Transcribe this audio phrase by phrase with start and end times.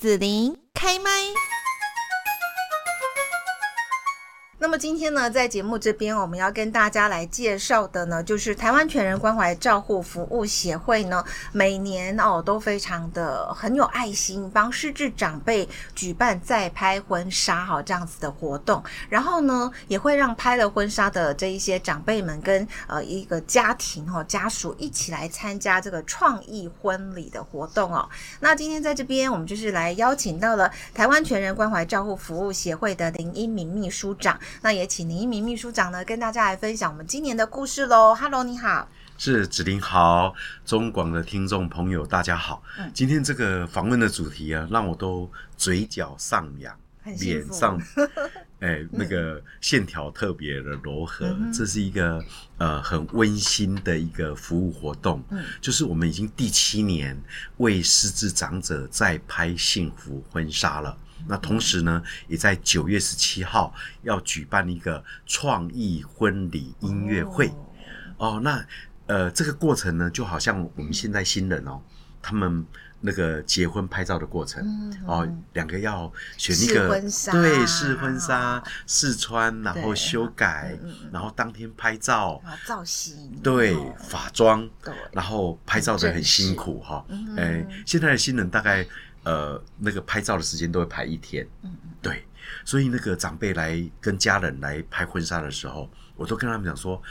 [0.00, 1.10] 子琳开麦。
[4.62, 28.06] 那么今天呢，在节目这边，我们要跟大家来介绍的呢，就是台湾全人关怀照护服务协会呢，每年哦都非常的很有爱心，帮失智长辈举办再拍婚纱哈这样子的活动，然后呢，也会让拍了婚纱的这一些长辈们跟呃一个家庭哈家属一起来参加这个创意婚礼的活动哦。
[28.40, 34.38] 那今天在这边，我们就是来邀请到了台湾全人关怀照护服务协会的林一鸣秘书长。
[34.62, 38.14] 那也请林一鸣秘书长呢，跟大家来分享我们今年的故事喽。
[38.14, 42.62] Hello，你好，是子琳好，中广的听众朋友大家好。
[42.78, 46.76] 嗯，今天这个访问的主题啊，让我都嘴角上扬，
[47.18, 47.80] 脸上
[48.60, 51.26] 哎那个线条特别的柔和。
[51.26, 52.22] 嗯、这是一个
[52.58, 57.18] 呃很温馨的一个服务活动，嗯，就是我们已经第七年
[57.56, 60.96] 为失智长者在拍幸福婚纱了。
[61.26, 67.48] 那同时呢，也在九月十七号要举办一个创意婚礼音乐会。
[68.16, 68.40] 哦，哦。
[68.42, 68.64] 那
[69.06, 71.80] 呃，这个过程呢，就好像我们现在新人哦，
[72.22, 72.64] 他们
[73.00, 77.32] 那个结婚拍照的过程、嗯、哦，两个要选一个婚纱。
[77.32, 80.78] 对试婚纱试穿，然后修改，
[81.10, 83.32] 然后当天拍照造型。
[83.42, 84.68] 对发妆，
[85.12, 87.04] 然后拍照的很辛苦哈。
[87.36, 88.86] 哎，现在的新人大概。
[89.22, 92.24] 呃，那个拍照的时间都会排一天，嗯，对，
[92.64, 97.02] 所以那个长辈来跟家人来拍婚纱的时候，我都跟他们讲说，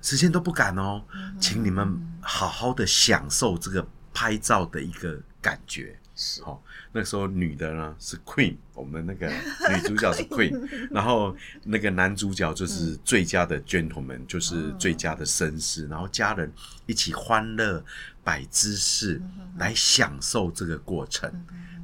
[0.00, 5.98] 时间都不赶哦，嗯，请你们好好的享受这个拍照的一个感觉。
[6.18, 6.58] 是，哦，
[6.92, 9.28] 那个时候女的呢是 Queen，我们那个
[9.70, 16.50] 女主角是 Queen，然后那个男主角就是最佳的 Gentleman，嗯，就是最佳的绅士，然后家人
[16.86, 17.84] 一起欢乐
[18.24, 19.20] 摆姿势
[19.58, 21.30] 来享受这个过程。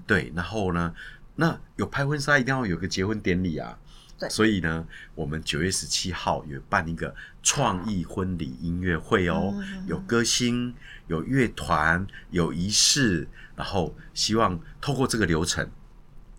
[0.07, 0.95] 对，然后呢，
[1.37, 3.79] 那有拍婚纱一定要有个结婚典礼啊。
[4.23, 9.53] 对，所以呢，我们九月十七号有办一个创意婚礼音乐会哦，
[9.87, 10.73] 有歌星，
[11.09, 13.29] 有乐团，有仪式。
[13.55, 15.69] 然后希望透过这个流程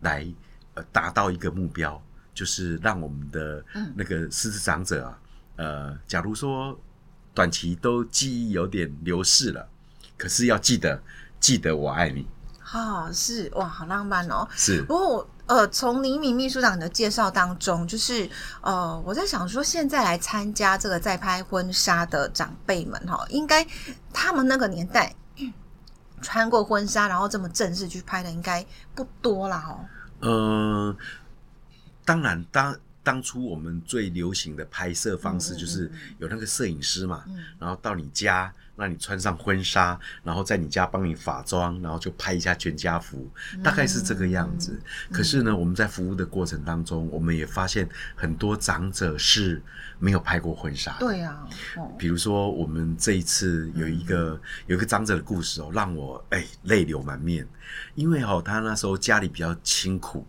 [0.02, 0.26] 来
[0.74, 2.02] 呃达到一个目标，
[2.34, 3.64] 就是让我们的
[3.96, 5.20] 那个狮子长者啊，
[5.58, 6.78] 呃，假如说
[7.34, 9.70] 短期都记忆有点流逝了，
[10.18, 11.02] 可是要记得
[11.40, 12.26] 记得我爱你。
[12.74, 14.48] 哦，是哇，好浪漫哦。
[14.56, 14.82] 是。
[14.82, 18.30] 不过呃，从黎明秘书长的介绍当中，就是
[18.62, 23.66] 呃，我在想说，现在来参加这个在拍婚纱的长辈们哈，应该
[24.14, 25.14] 他们那个年代。
[26.22, 28.66] 穿过婚纱，然后这么正式去拍的，应该
[28.96, 29.84] 不多啦哦。
[30.22, 30.96] 呃，
[32.06, 32.74] 当然，当
[33.04, 37.24] 当初我们最流行的拍摄方式就是有那个摄影师嘛，
[37.60, 38.52] 然后到你家。
[38.76, 43.30] 让你穿上婚纱，然后在你家帮你化妆，然后就拍一下全家福，
[43.64, 44.72] 大概是这个样子。
[44.82, 49.62] 嗯、可是呢，我们在服务的过程当中，我们也发现很多长者是
[50.00, 50.98] 没有拍过婚纱。
[50.98, 51.48] 对啊，
[51.78, 57.48] 哦、比如说我们这一次有一个、嗯、有一个长者的故事哦，让我哎泪流满面，
[57.94, 60.26] 因为哦他那时候家里比较清苦，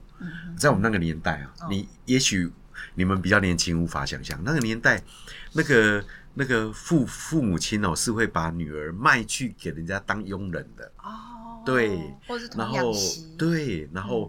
[0.55, 2.53] 在我们那个年代啊，嗯、你也许
[2.95, 4.39] 你们比较年轻无法想象。
[4.45, 5.03] 那个年代
[5.53, 6.05] 那个。
[6.37, 10.91] 那个父父母亲哦，是会把女儿卖去给人家当佣人的。
[10.97, 11.97] 哦，对，
[12.57, 12.93] 然后
[13.39, 14.29] 对，然后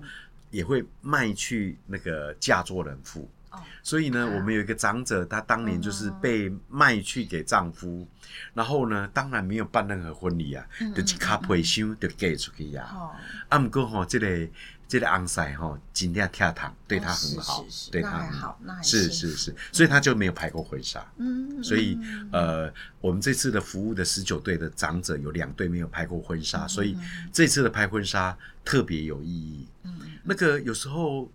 [0.52, 3.64] 也会卖去那个嫁做人妇哦。
[3.82, 8.08] 所以呢，我们有一个长者，她当年就是被卖去给丈夫，
[8.54, 12.90] 然后呢，当然没有办任何婚礼啊，就是卡配箱就嫁出去呀。
[12.94, 13.12] 哦，
[13.50, 14.48] 啊，不过吼，这个。
[14.88, 21.04] 这个昂塞哈，今天跳糖对他很好，哦、是是是对他很好，是是是，所以他就没有拍过婚纱。
[21.18, 21.98] 嗯，所以
[22.32, 22.72] 呃，
[23.02, 26.96] 我们这次的服务的十九对的长者有两对没有拍过婚纱，嗯、所以
[27.34, 29.68] 这次的拍婚纱特别有意义。
[29.86, 31.28] 嗯，那个有时候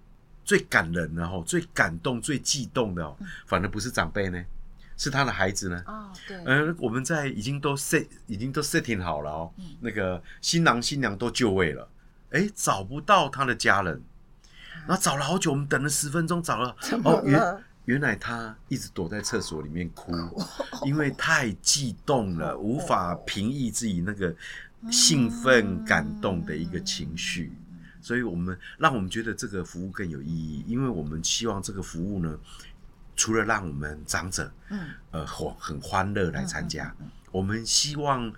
[0.44, 4.44] 最感人的哈，最感动、最激动的哦，反而不是长辈呢，
[4.96, 5.82] 是他的孩子呢。
[5.86, 6.36] 哦，对。
[6.44, 11.88] 嗯、呃，我们在已经都 set 已经都 setting 好了哦，嗯、那个新郎新娘都就位了。
[12.30, 14.00] 哎，找不到他的家人，
[14.86, 20.12] 然后找了好久，我们等了十分钟，找了，了哦，原原来他一直躲在厕所里面哭，
[20.84, 24.32] 因为太激动了，无法平抑自己那个
[24.92, 27.52] 兴奋、感动的一个情绪，
[28.00, 32.38] 所以我们让我们觉得这个服务更有意义，因为我们希望这个服务呢，
[33.16, 36.94] 除了让我们长者，嗯，呃，很很欢乐来参加，
[37.30, 38.32] 我们希望。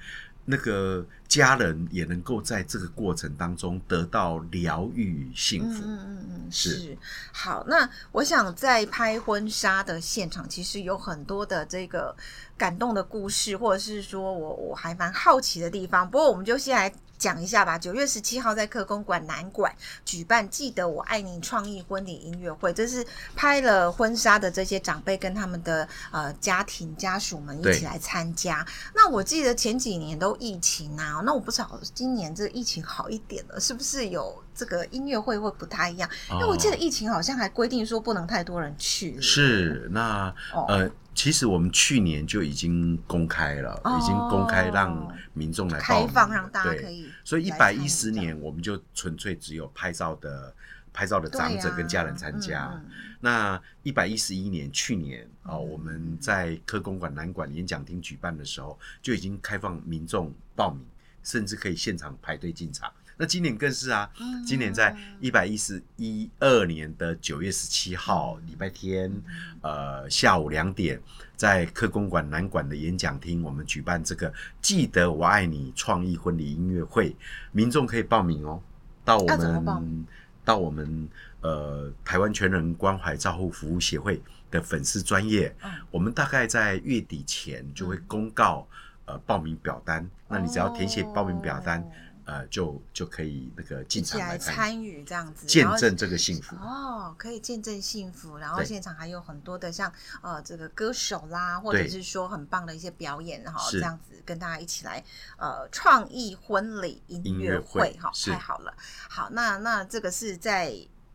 [0.45, 5.85] 那个家人也能够在这个过程当中得到疗愈与幸福。
[5.85, 6.99] 嗯嗯嗯，是。
[7.31, 12.13] 好，那我想在拍婚纱的现场，其实有很多的这个
[12.59, 16.11] 感动的故事，或者是说我我还蛮好奇的地方。
[16.11, 16.93] 不过，我们就先来
[17.23, 17.79] 讲一下吧。
[17.79, 19.73] 九月十七号在客公馆南馆
[20.05, 28.67] 举办“记得我爱你”创意婚礼音乐会，这是拍了婚纱的这些长辈跟他们的呃家庭家属们一起来参加。
[28.93, 36.09] 那我记得前几年都疫情啊，那我不知道今年这疫情好一点了，是不是有这个音乐会会不太一样？
[36.31, 39.21] 因为我记得疫情好像还规定说不能太多人去。
[39.21, 40.35] 是，那
[40.69, 40.91] 呃。
[41.15, 47.07] 其实我们去年就已经公开了，哦、已经公开让民众来报名，开放让大家可以。
[47.23, 50.55] 所以一百一十年我们就纯粹只有拍照的
[50.91, 52.61] 拍照的长者跟家人参加。
[52.61, 52.91] 啊嗯嗯、
[53.21, 60.83] 那一百一十一年去年啊、哦，我们在科公馆南馆演讲厅举办的时候，就已经开放民众报名，
[61.23, 62.91] 甚至可以现场排队进场。
[63.17, 64.11] 那今年更是啊，
[64.45, 69.13] 今年在一百一十一二年的九月十七号礼拜天，
[69.61, 71.01] 呃，下午两点，
[71.37, 77.15] 在科公馆南馆的演讲厅，我们举办这个“记得我爱你”创意婚礼音乐会，
[77.53, 78.61] 民众可以报名哦。
[79.05, 80.07] 到我们
[80.45, 81.09] 到我们
[81.41, 85.55] 呃台湾全人关怀照护服务协会的粉丝专业，
[85.91, 88.67] 我们大概在月底前就会公告
[89.05, 91.85] 呃报名表单，那你只要填写报名表单。
[92.33, 98.39] 呃，就就可以那个进场来参与这样子，见证这个幸福哦，可以见证幸福。
[98.39, 99.93] 然后现场还有很多的像
[100.23, 105.05] 呃这个歌手啦，或者是说很棒的一些表演哈，这样子跟大家一起来
[105.37, 108.73] 呃创意婚礼音乐会哈，太好了。
[109.11, 110.75] 好，那那这个是在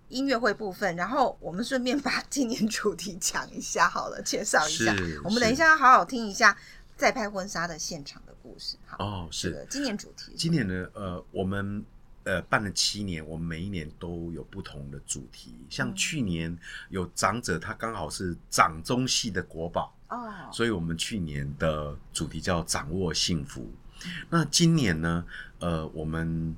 [0.10, 4.96] 音乐会部分，然后我们顺便把今年主题讲一下好了，介绍一下。
[5.24, 6.56] 我们等一下要好好听一下
[6.98, 8.76] 在拍婚纱的现场的故事。
[8.86, 10.34] 好哦，是的，今年主题。
[10.36, 11.86] 今年呢，呃，我们
[12.24, 15.54] 呃办了七年，我们每一年都有不同的主题。
[15.70, 16.58] 像去年
[16.90, 23.70] 有长者，他刚好是掌中戏的国宝哦，所以我们去年的主题叫掌握幸福。
[24.28, 25.24] 那今年呢，
[25.60, 26.58] 呃，我们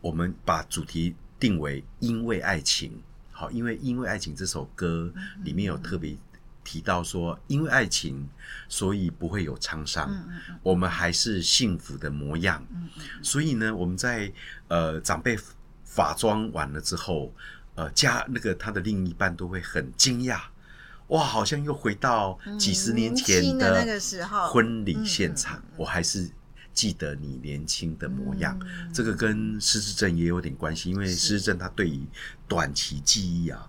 [0.00, 3.02] 我们把主题定为因为爱情。
[3.30, 5.12] 好，因为因为爱情这首歌
[5.44, 6.16] 里面有特别。
[6.62, 8.28] 提到说，因为爱情，
[8.68, 12.64] 所以不会有沧桑，嗯嗯、我们还是幸福的模样。
[13.22, 14.30] 所以呢，我们在
[14.68, 15.38] 呃长辈
[15.84, 17.32] 法妆完了之后，
[17.74, 20.38] 呃家那个他的另一半都会很惊讶，
[21.08, 24.52] 哇，好像又回到几十年前的那个时候。
[24.52, 26.30] 婚礼现场，我还是
[26.72, 28.56] 记得你年轻的模样。
[28.62, 32.06] 嗯、这个跟失智症也有点关系，因为失智症它对于
[32.46, 33.68] 短期记忆啊。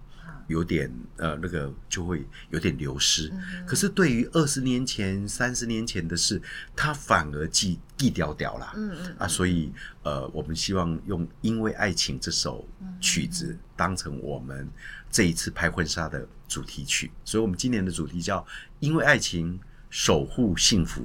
[0.51, 3.29] 有点呃，那个就会有点流失。
[3.29, 6.41] 嗯、可是对于二十年前、三十年前的事，
[6.75, 8.73] 它反而记记掉掉了。
[8.75, 9.71] 嗯嗯啊，所以
[10.03, 12.67] 呃，我们希望用《因为爱情》这首
[12.99, 14.69] 曲子当成我们
[15.09, 17.09] 这一次拍婚纱的主题曲。
[17.23, 18.39] 所以，我们今年的主题叫
[18.79, 19.59] 《因为爱情，
[19.89, 21.01] 守护幸福》。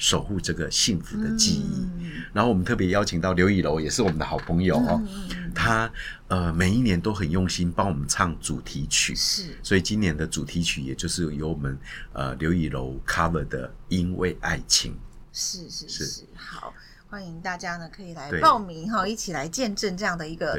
[0.00, 4.98] 守护这个幸福的记忆，嗯、然后我们特别邀请到刘以柔，也是我们的好朋友哦。
[5.04, 5.92] 嗯、他
[6.28, 11.78] 呃每一年都很用心帮我们唱主题曲，是，所以今年的主题曲也就是由我们
[12.14, 14.92] 呃刘以柔 cover 的《因为爱情》。
[15.34, 16.22] 是是是，是。
[16.34, 16.72] 好，
[17.10, 20.58] 欢迎大家呢可以来报名哈，对一起来见证这样的一个。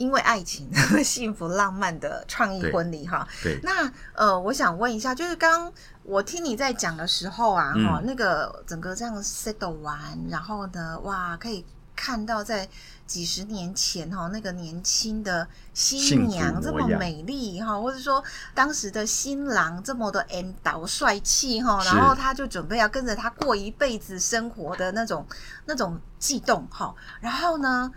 [0.00, 0.66] 因为爱情，
[1.04, 3.28] 幸福浪漫的创意婚礼哈。
[3.42, 5.70] 对，那呃，我想问一下，就是刚
[6.04, 9.98] 我听你在讲的时候啊，哈、嗯，那个整个这样 settle 完，
[10.30, 12.66] 然后呢，哇，可以看到在
[13.06, 25.26] 几十年前哈，那个年轻的新娘这么美丽哈，或者说当时的新郎这么的 and 帅气哈，然后他就准备要跟着他过一辈子生活的那种
[25.66, 27.92] 那种悸动哈，然后呢？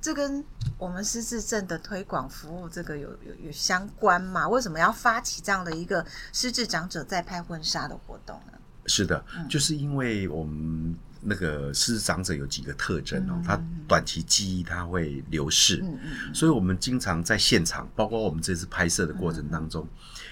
[0.00, 0.42] 这跟
[0.78, 4.48] 我们失智症的推广服务这个有有有相关吗？
[4.48, 8.52] 为什么要发起这样的一个失智长者在拍婚纱的活动呢？
[8.86, 15.84] 是的，嗯、就是因为我们那个失智长者有几个特征哦，嗯、他短期记忆他会流逝，
[16.32, 19.88] 所以我们经常在现场，包括我们这次拍摄的过程当中，嗯、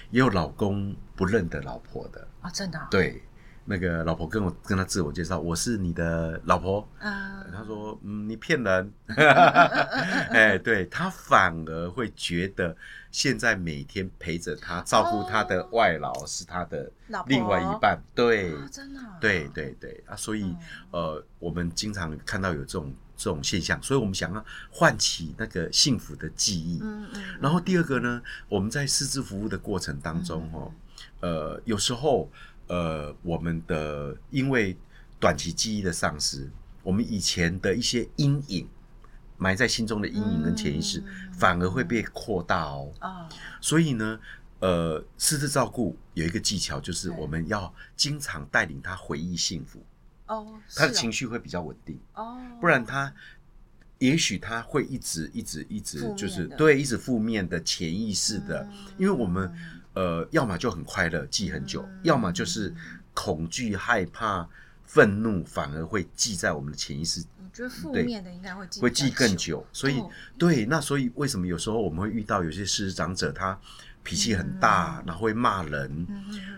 [0.09, 3.23] 也有老公不认得老婆的啊、哦，真的、哦、对。
[3.65, 6.81] 那个老婆跟我跟他自我介绍，我是你的老婆。
[6.99, 8.91] Uh, 他说：“嗯，你骗人。
[9.15, 12.75] ”哎，对，他反而会觉得
[13.11, 16.91] 现在每天陪着他、照顾他的外劳是他的
[17.27, 17.95] 另外一半。
[17.95, 18.99] Oh, 对，oh, 真的。
[19.21, 20.57] 对对对啊，所以、嗯、
[20.91, 26.79] 呃，我们经常看到有这种这种现象，所以我们想要唤起那个幸福的记忆。
[26.81, 27.23] 嗯嗯。
[27.39, 30.71] 然后第二个呢，我们在失智服务的过程当中，哦，
[31.19, 32.27] 呃，有时候。
[32.69, 34.77] 呃，我们的因为
[35.19, 36.49] 短期记忆的丧失，
[36.83, 38.67] 我们以前的一些阴影
[39.37, 42.93] 埋在心中的阴影跟潜意识，嗯、反而会被扩大哦。
[43.01, 43.27] 哦，
[43.59, 44.19] 所以呢，
[44.59, 49.83] 呃，失智照顾有一个技巧，就是我们要经常带领他回忆幸福。
[50.27, 51.99] 哦，他的情绪会比较稳定。
[52.13, 53.11] 哦，不然他
[53.97, 59.51] 也许他会一直一直一直就是对一直负面的潜意识的，因为我们
[59.93, 62.73] 呃要么就很快乐记很久，要么就是
[63.13, 64.47] 恐惧害怕
[64.85, 67.23] 愤怒反而会记在我们的潜意识。
[67.37, 70.01] 我觉得负面的应该会记会记更久，所以
[70.37, 73.59] 对那所以为什么有时候我们会遇到有些师长者他。
[74.01, 76.07] 脾气很大，然后会骂人，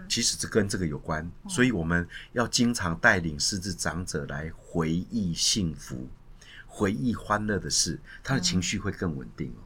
[0.08, 6.08] 其实这跟这个有关，所以我们要经常带领失智长者来回忆幸福、
[6.68, 9.60] 回忆欢乐的事，他的情绪会更稳定哦。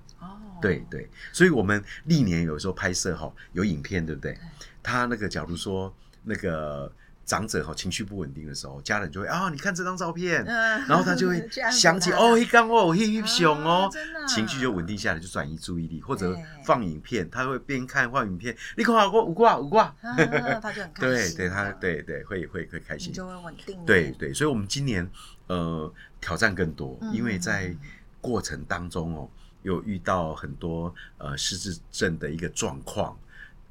[0.65, 4.37] 对对，所以我们历年有时候拍摄哈，有影片对不对？
[4.83, 5.93] 他那个假如说
[6.23, 6.91] 那个。
[7.25, 11.43] 长者哈情绪不稳定的时候，家人就会啊，你看这张照片，嗯、然后他就会
[11.73, 13.89] 想起哦，一刚哦，嘿嘿熊哦，
[14.27, 25.09] 情绪就稳定下来，就转移注意力，或者放影片，他会边看放影片，你看我五挂五挂， 他就很开心，对对，他对对会会会开心，就会稳定，对对，所以我们今年
[25.47, 25.91] 呃
[26.21, 27.75] 挑战更多，因为在
[28.21, 29.27] 过程当中哦，
[29.65, 33.17] 有遇到很多呃失智症的一个状况。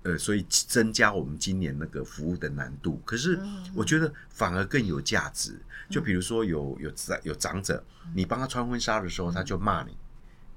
[0.03, 3.01] 呃，所以增加我们今年那个服务的难度。
[3.07, 3.41] 可是
[3.75, 5.59] 我觉得反而更有价值。
[5.89, 7.83] 就比如说有有长有长者，
[8.15, 9.97] 你帮他穿婚纱的时候，他就骂你，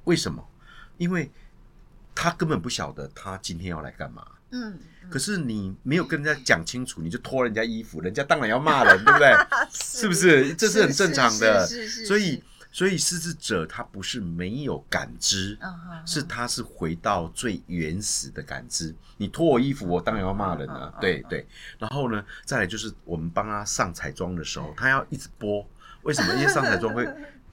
[0.03, 0.45] 为什么？
[0.97, 1.31] 因为
[2.13, 4.27] 他根本不晓得他今天要来干嘛。
[4.51, 4.77] 嗯。
[5.09, 9.33] 可是你没有跟人家讲清楚，你就脱人家衣服，人家当然要骂人，对不对？
[9.71, 10.53] 是不是？
[10.55, 11.65] 这是很正常的。
[12.05, 12.43] 所以。
[12.77, 15.57] 所以失智者他不是没有感知，
[16.05, 18.93] 是他是回到最原始的感知。
[19.17, 20.93] 你脱我衣服，我当然要骂人了。
[21.01, 21.43] 对对。
[21.79, 25.67] 然后呢，再来就是我们帮他上彩妆的时候， 他要一直播。
[26.03, 26.35] 为什么？
[26.35, 27.09] 因为上彩妆会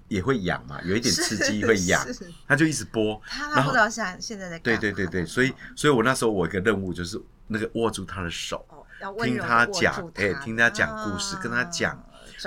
[0.08, 2.06] 也会痒嘛，有一点刺激会痒，
[2.46, 3.18] 他就一直播。
[3.24, 4.58] 他不知道现现在在。
[4.58, 8.62] 对对对对，所以所以我那时候我一个任务就是那个握住他的手，
[9.22, 11.98] 听他讲，哎，听他讲故事，跟他讲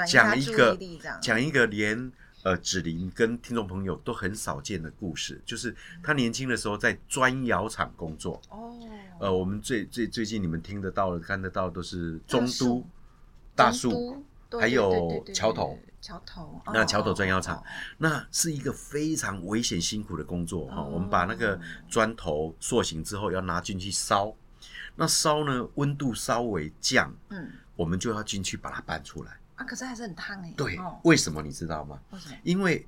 [0.07, 0.77] 讲一个
[1.19, 2.11] 讲一个连。
[2.47, 8.41] 呃，芷玲跟听众朋友都很少见的故事，就是他年轻的时候在砖窑厂工作。
[8.49, 8.73] 哦，
[9.19, 12.87] 呃，我们最最最近你们听得到的、看得到的都是中都
[13.53, 14.23] 大树，
[14.61, 16.61] 还有桥头桥头。
[16.73, 17.61] 那桥头砖窑厂，
[17.97, 20.81] 那是一个非常危险辛苦的工作哈。
[20.81, 24.33] 我们把那个砖头塑形之后，要拿进去烧。
[24.95, 29.37] 那烧呢，温度稍微降，嗯，我们就要进去把它搬出来。
[29.57, 30.53] 啊，可是还是很烫哎。
[30.55, 31.99] 对，为什么你知道吗？
[32.11, 32.35] 为什么？
[32.43, 32.87] 因为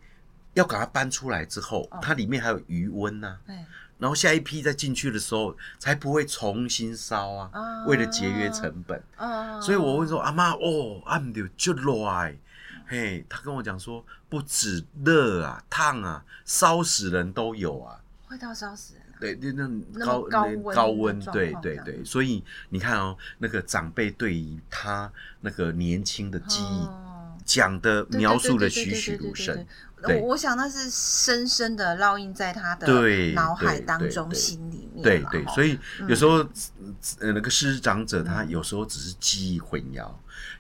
[0.53, 3.37] 要把它搬出来之后，它里面还有余温呐。
[3.45, 3.55] 对。
[3.97, 7.83] 然后下一批再进去的时候，才不会重新烧啊。
[7.85, 9.03] 为了节约成本。
[9.61, 11.93] 所以我会说，阿妈哦，阿姆就就热。
[12.87, 17.99] 嘿，他跟我讲说，不止热啊，烫啊，烧死人都有啊。
[18.25, 19.03] 会到烧死人。
[19.19, 20.21] 对，那那高
[20.73, 25.11] 高温，对对对，所以你看哦，那个长辈对于他
[25.41, 26.87] 那个年轻的记忆
[27.43, 29.65] 讲的描述的栩栩如生，
[30.03, 32.87] 我我想那是深深的烙印在他的
[33.33, 35.03] 脑海当中、心里面。
[35.03, 35.77] 对对，所以
[36.07, 36.37] 有时候
[37.19, 40.09] 呃，那个失长者他有时候只是记忆混淆。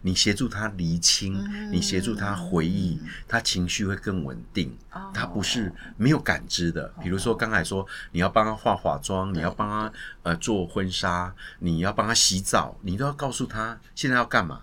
[0.01, 1.41] 你协助他厘清，
[1.71, 4.77] 你协助他回忆，他情绪会更稳定。
[5.13, 6.93] 他不是没有感知的。
[7.01, 9.91] 比如说刚才说，你要帮他化化妆，你要帮他
[10.23, 14.61] 呃做婚纱，你要帮他洗澡，你都要告诉他现在要干嘛。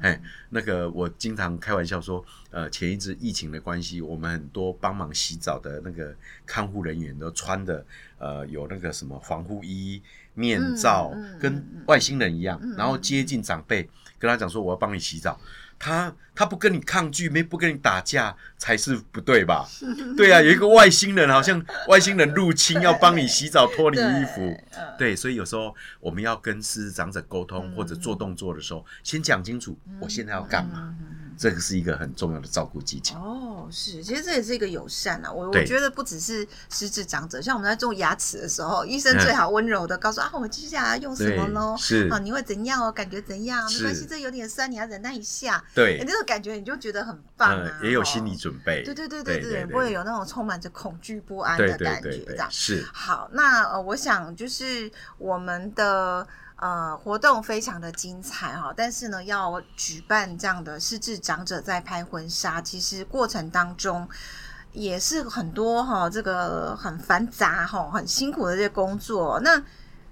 [0.00, 0.20] 哎，
[0.50, 6.14] 那个我经常开玩笑说，呃，前一阵疫情的关系，我们很多帮忙洗澡的那个
[6.46, 7.84] 看护人员都穿的
[8.18, 10.02] 呃有那个什么防护衣、
[10.34, 13.88] 面罩，跟外星人一样，然后接近长辈。
[14.20, 15.40] 跟他讲说，我要帮你洗澡，
[15.78, 19.68] 他他不跟你抗拒，没不跟你打架才是不对吧？
[20.16, 24.60] 对啊，有一个外星人，好像外星人入侵要帮你洗澡脱离衣服，
[24.98, 30.94] 对，所以有时候我们要跟失智长者沟通或者做动作的时候，先讲清楚我现在要干嘛。
[31.40, 35.30] 这个是一个很重要的照顾技巧哦，是，其实这也是一个友善啊。
[35.30, 41.76] 我我觉得不只是失智长者，像我们在做牙齿的时候，医生最好温柔的告诉啊，我接下来用什么喽？
[41.78, 42.90] 是啊，你会怎样哦？
[42.90, 43.64] 感觉怎样？
[43.72, 45.62] 没关系，这有点酸，你要忍耐一下。
[45.74, 48.82] 对，那种感觉你就觉得很棒啊，也有心理准备。
[48.84, 52.86] 对对对对对，不会有那种充满着恐惧不安的感觉，这样是。
[52.92, 56.26] 好，那呃，我想就是我们的。
[56.60, 64.08] 呃，活动非常的精彩哈，但是呢，要举办这样的失智长者在拍婚纱，其实过程当中
[64.72, 69.38] 也是很多哈，这个很繁杂哈，很辛苦的这些工作。
[69.38, 69.62] 那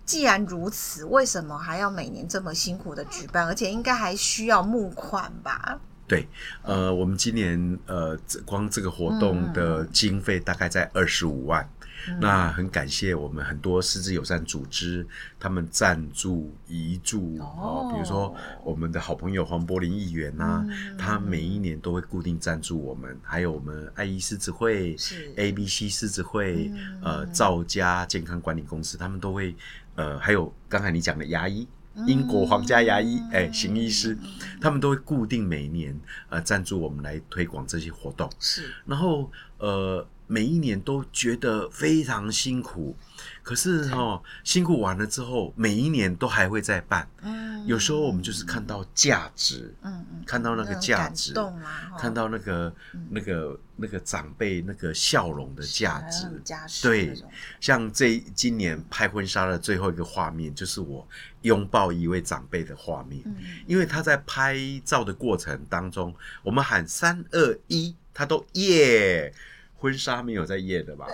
[0.07, 3.45] 既然如此，为什么还要每年这么辛苦的举办？
[3.45, 5.81] 而且应该还需要募款吧？
[6.07, 6.29] 对，
[6.63, 11.69] 呃，我们今年呃，光这个活动的经费大概在二十五万。
[12.09, 15.05] 嗯、那很感谢我们很多失智友善组织，
[15.41, 18.33] 他们赞助遗助哦，比如说
[18.63, 24.95] 我们的好朋友黄柏林议员呐、啊，嗯、他每一年都会固定赞助我们，还有我们爱医狮子会、
[25.35, 29.57] ABC 狮子会、嗯、呃赵家健康管理公司，他们都会
[29.97, 31.67] 呃，还有刚才你讲的牙医。
[32.07, 34.19] 英国皇家牙医，哎，行医师，
[34.61, 35.99] 他们都会固定每年
[36.29, 38.31] 呃赞助我们来推广这些活动。
[38.39, 42.97] 是，然后呃每一年都觉得非常辛苦，
[43.43, 47.09] 可是哦辛苦完了之后，每一年都还会再办。
[47.23, 51.35] 嗯，有时候我们就是看到价值，嗯嗯，看到那个价值，
[51.99, 52.75] 看到那个
[53.11, 56.27] 那个那个长辈那个笑容的价值。
[56.83, 57.15] 对，
[57.61, 61.07] 像这今年拍婚纱的最后一个画面，就是我。
[61.43, 63.23] 拥抱一位长辈的画面，
[63.69, 69.33] 因为他在拍照的过程当中，我们喊三二一，他都耶，
[69.79, 71.07] 婚纱没有在夜的吧？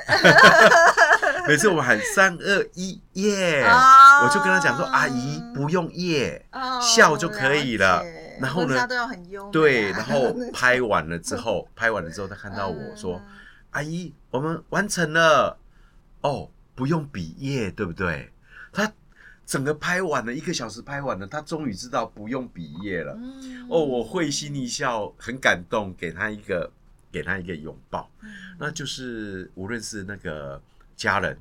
[1.48, 6.46] 每次我们喊三二一耶，我就跟他讲说：“阿姨不用耶，
[6.80, 8.04] 笑就可以了。”
[8.40, 8.88] 然后呢，
[9.50, 13.20] 对，然后 拍完了之后，拍完了之后，他看到我说
[13.72, 15.58] ：“阿姨，我们完成了。”
[16.22, 18.32] 哦，不用比耶，对不对？
[18.72, 18.90] 他。
[19.44, 23.12] 整个拍完了，一个小时拍完了，他终于知道不用比耶了。
[23.18, 26.70] 嗯、哦，我会心一笑，很感动，给他一个，
[27.12, 28.10] 给他一个拥抱。
[28.22, 30.60] 嗯、那就是无论是那个
[30.96, 31.38] 家人，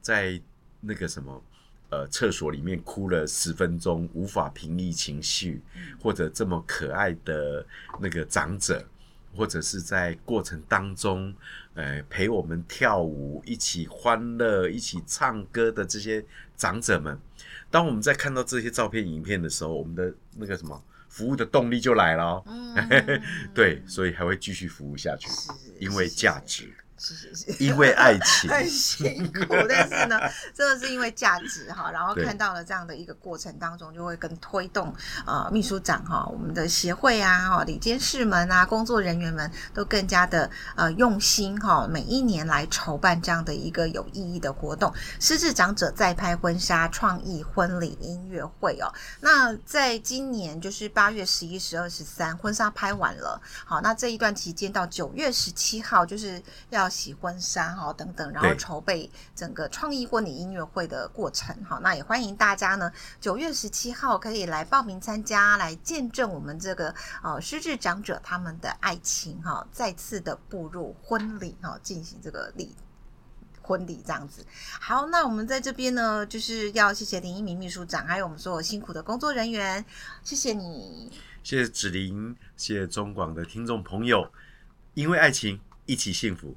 [0.00, 0.40] 在
[0.80, 1.42] 那个什么
[1.90, 7.66] 呃厕所里面哭了十分钟，无法平抑情绪，嗯、或者这么可爱的
[8.00, 8.86] 那个长者，
[9.34, 11.34] 或者是在过程当中，
[11.74, 16.24] 呃，陪我们跳舞、一起欢乐、一起唱歌的这些
[16.56, 17.18] 长者们。
[17.70, 20.80] 当我们在看到这些照片、影片的时候，我们的那个什么
[21.14, 22.42] 服务的动力就来了哦。
[22.48, 22.74] 嗯，
[23.54, 25.28] 对，所以还会继续服务下去，
[25.78, 26.74] 因为价值。
[26.96, 30.18] 是是是，因为爱情很辛苦，但是呢，
[30.54, 34.94] 真的是因为价值哈，然后看到了这样的一个过程当中，就会更推动
[35.26, 48.90] 呃秘书长哈，我们的协会啊哈，理监事们啊，工作人员们都更加的呃用心哈，每一年来筹办这样的一个有意义的活动，失智长者再拍婚纱创意婚礼音乐会哦。
[49.20, 56.83] 那在今年就是八月十一、十二、十三，婚纱拍完了，好，那这一段期间到九月十七号就是要。
[56.84, 72.76] 要洗婚纱哈等等，然后筹备整个创意婚礼音乐会的过程哈，那也欢迎大家呢，九月十七号可以来报名参加，来见证我们这个呃失智长者他们的爱情哈，再次的步入婚礼哈，进行这个礼
[73.62, 74.44] 婚礼这样子。
[74.78, 79.82] 好，那我们在这边呢，就是要谢谢林一鸣秘书长，还有我们所有辛苦的工作人员，
[80.22, 81.10] 谢谢你，
[81.42, 84.30] 谢谢芷玲，谢谢中广的听众朋友，
[84.92, 85.58] 因为爱情。
[85.86, 86.56] 一起幸福。